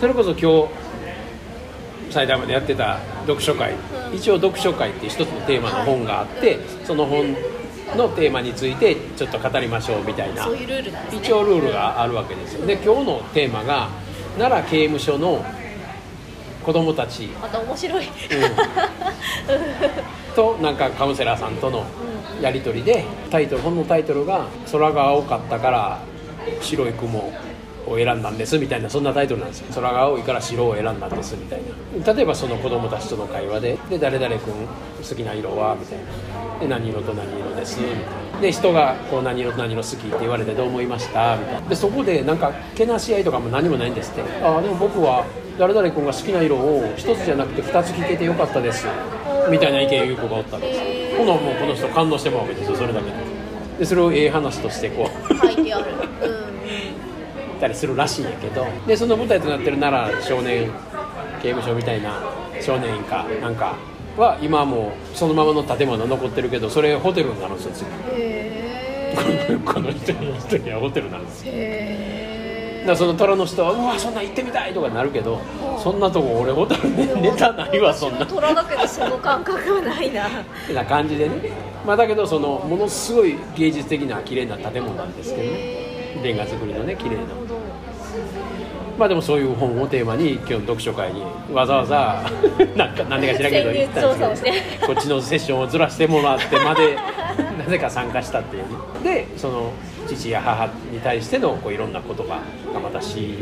[0.00, 0.68] それこそ今日
[2.10, 4.16] 最大までやってた読書会、うん。
[4.16, 7.34] 一応読書会っていう一つのテーマの本があって、その本
[7.96, 10.44] のテーマについてちょっと語りましょうみたいな。
[10.44, 11.20] そういうルールなんですね。
[11.22, 12.66] 一応ルールがあるわけですよ。
[12.66, 13.88] で今日のテーマが
[14.38, 15.44] 奈良刑務所の
[16.64, 17.26] 子供たち。
[17.26, 18.08] また面白い、
[20.34, 21.84] となんかカウンセラーさんとの
[22.40, 25.98] やり取りでタイトル本のタイトルが「空が青かったから
[26.60, 27.32] 白い雲
[27.86, 29.66] を選んだんです」みたいなそんなタイトルなんですよ。
[29.74, 31.60] 空が青いから白を選んだんですみたい
[32.04, 32.12] な。
[32.12, 34.54] 例えばその子供たちとの会話で「で誰々君
[35.08, 36.04] 好きな色は?」みたいな
[36.60, 38.40] 「で何色と何色です」みたいな。
[38.40, 41.68] で人がこう何色と何色好きって言われてどう思いましたみたいな。
[41.68, 45.24] でそこでなんかけなし合いとかも何もないんですって「ああでも僕は
[45.58, 48.86] 誰々君が好きな色を一つじゃなくて二つ聞けてよかったです」
[49.50, 50.80] みたいな意見を言う子がおったんです。
[51.16, 53.12] ほなもうこの人感動してもらうわけですよそれだけで。
[53.78, 55.46] でそれをええ話としてこう。
[55.46, 55.84] 書いてある、
[56.22, 56.43] うん
[57.54, 60.70] たりするらしいんやけどでその舞台となってる奈良少年
[61.42, 62.20] 刑務所みたいな
[62.60, 63.74] 少年院かなんか
[64.16, 67.86] は今はもうそのままの建物残ってるけどそれホテルになるんですよ次。
[68.22, 69.14] へ
[69.64, 71.52] この人に人にはホテルなんですよ。
[71.54, 75.40] えだからその虎の人は「うわそんなん行ってみたい!」とかなるけど
[75.82, 78.26] そんなとこ俺ホテルで寝たないわそんな。
[78.26, 80.26] 虎だけどその感覚はないな。
[80.26, 80.30] っ
[80.66, 81.32] てな感じでね、
[81.86, 87.22] まあ、だけどそのものすごい芸術的な綺麗な建物なんですけどねレンガ作りのね綺麗な。
[88.98, 91.22] まあでもそういう本をテーマに今日の読書会に
[91.52, 92.22] わざわざ
[92.76, 94.50] なんか何でか知らんけど行ったんですけ
[94.80, 96.96] どこっちのセッションをずらしてもらってまで
[97.58, 98.62] なぜか参加したっていう。
[98.62, 99.72] ねでその
[100.06, 102.40] 父や母に対してのこういろんな言葉
[102.72, 103.38] がまた詩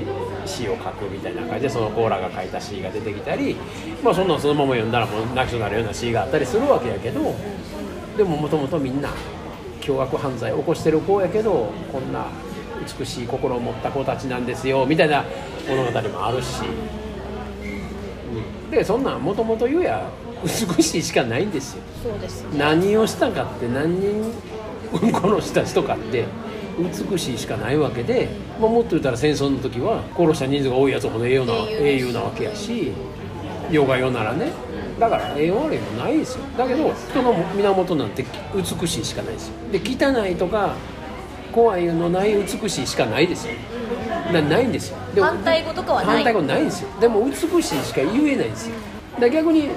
[0.47, 3.57] 詩を書くみたいな感じでそのコーラが書いた詩が出てきたり
[4.03, 7.35] まあそんなんそのまま読んだらもう泣きそうになるような詩があったりするわけやけど
[8.17, 9.11] でももともとみんな
[9.81, 12.27] 凶悪犯罪を起こしてる子やけどこんな
[12.99, 15.25] 美しい心を持った子たちなんですよみたいな
[15.69, 17.03] 物語もあるし、うん
[18.73, 20.09] でそんなんもともと言うや
[20.43, 21.83] 美しいしかないんですよ。
[22.03, 24.33] そうです何をしたかって何人
[25.13, 26.25] 殺した人かって
[26.79, 32.93] 美しいしかないわけで、まあ、もっと言ったら戦争の時は殺した人数が多いやつほど栄養な英雄英雄なわけやし
[33.71, 34.51] 世が世ならね。
[34.99, 36.41] だから栄養悪いもないですよ。
[36.57, 38.25] だけど人の源なんて
[38.55, 39.55] 美しいしかないですよ。
[39.71, 40.75] で汚いとか
[41.53, 43.55] 怖いのない美しいしかないですよ。
[44.33, 44.99] なないんですよ。
[45.15, 46.17] でも反対語とかはない。
[46.17, 46.89] 反対語ないんですよ。
[47.01, 48.75] でも美しいしか言えないんですよ。
[49.31, 49.69] 逆に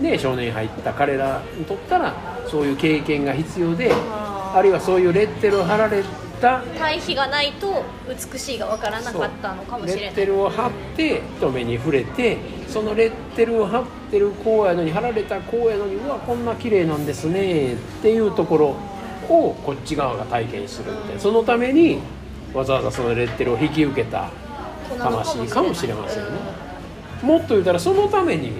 [0.00, 2.14] ね少年院入った彼らにとったら
[2.48, 6.02] そういう経験が必要であるいはそういうレッテルを貼られ
[6.40, 18.76] た対比がないと美しいが分からなかったのかもしれレッないテルを貼って人目に触れてそのレッテルを貼ってるこうやのに貼られたこうやのにうわこんな綺麗なんですねっていうところ
[19.28, 21.98] をこっち側が体験するみたいなそのために
[22.54, 24.30] わざわざそのレッテルを引き受けた
[24.98, 26.30] 魂かもしれませんね。
[27.22, 28.52] もっと言うたらそのために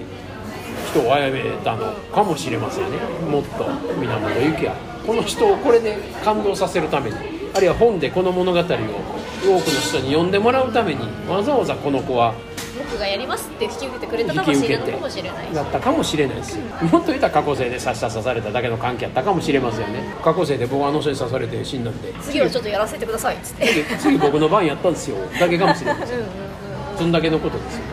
[0.89, 2.97] 人を殺めたのかもしれませんね。
[3.29, 3.65] もっと
[3.99, 4.75] 源由紀は
[5.05, 7.43] この人をこれで感動させるために。
[7.55, 12.33] あるいは本でこの物語を多くの人に読んでもらうためにわざわざこの子は
[12.93, 20.13] 僕がやりますって引き受けてくれた引き受けて魂なのかもしれないだったかもしれないですよもっと言ったら過去生で刺した刺されただけの関係やったかもしれませんよね。
[20.23, 22.13] 過去生で僕はあの人に刺されて死んだんで。
[22.21, 23.65] 次はちょっとやらせてくださいっつって。
[23.65, 25.17] 次次僕の番やったんですよ。
[25.39, 27.83] だけかもしれませんうんうんうんそんだけのことですよ。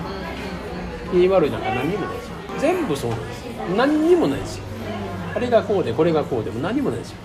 [1.12, 2.34] 言い悪いなんか何にもないですよ。
[2.58, 3.52] 全部そうなんですよ。
[3.76, 4.64] 何にもないですよ。
[5.34, 7.16] あれがこうでこれがこうでも何にもないですよ。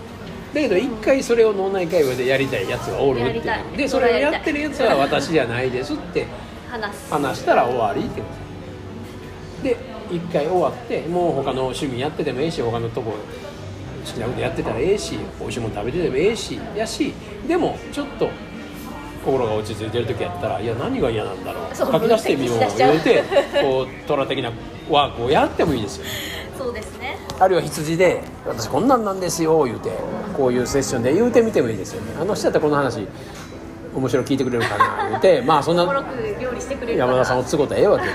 [0.54, 3.42] だけど一回それを脳内会話でやりたいやつがおるって
[3.76, 6.26] でそれをやってるやつは私じゃないですって
[6.70, 7.12] 話す。
[7.12, 8.22] 話したら終わりって
[9.62, 9.76] で
[10.10, 13.14] 一回終わってもう他の趣味やっててもええし他のとこ
[14.06, 17.12] 好きなことやってたらええし美味しいもの食べててもええしやし
[17.48, 18.30] でもちょっと
[19.24, 21.74] 心が落ち着いてる時やったらいや何が嫌なんだろう。
[21.74, 22.58] 書き出してみよう。
[22.78, 23.24] 言うて
[23.60, 24.52] こう虎的な
[24.88, 26.04] ワークをやってもいいですよ。
[26.56, 27.18] そうですね。
[27.38, 29.90] あるいは羊で「私こんなんなんですよ」言うて
[30.36, 32.12] こういうセッションで言うてみてもいいですよね。
[32.20, 33.06] あの人やったらこの話
[33.96, 35.84] 面白い聞いてくれるかな言うてまあそんな
[36.96, 38.12] 山田さんを都合たらええわけで